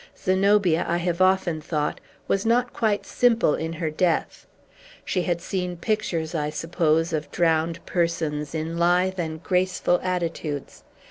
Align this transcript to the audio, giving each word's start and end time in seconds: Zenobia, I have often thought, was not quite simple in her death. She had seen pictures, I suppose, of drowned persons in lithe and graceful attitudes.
Zenobia, 0.17 0.83
I 0.89 0.97
have 0.97 1.21
often 1.21 1.61
thought, 1.61 1.99
was 2.27 2.43
not 2.43 2.73
quite 2.73 3.05
simple 3.05 3.53
in 3.53 3.73
her 3.73 3.91
death. 3.91 4.47
She 5.05 5.21
had 5.21 5.41
seen 5.41 5.77
pictures, 5.77 6.33
I 6.33 6.49
suppose, 6.49 7.13
of 7.13 7.29
drowned 7.29 7.85
persons 7.85 8.55
in 8.55 8.79
lithe 8.79 9.19
and 9.19 9.43
graceful 9.43 9.99
attitudes. 10.01 10.83